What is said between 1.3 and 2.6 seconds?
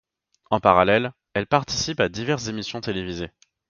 elle participe à diverses